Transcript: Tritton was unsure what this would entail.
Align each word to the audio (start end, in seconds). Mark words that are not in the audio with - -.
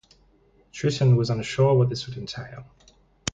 Tritton 0.73 1.15
was 1.15 1.29
unsure 1.29 1.75
what 1.77 1.89
this 1.89 2.07
would 2.07 2.17
entail. 2.17 2.65